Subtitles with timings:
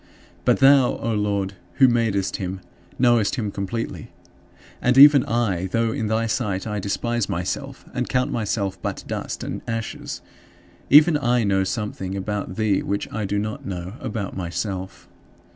[0.45, 2.61] But thou, O Lord, who madest him,
[2.97, 4.09] knowest him completely.
[4.81, 9.43] And even I though in thy sight I despise myself and count myself but dust
[9.43, 10.23] and ashes
[10.89, 15.07] even I know something about thee which I do not know about myself.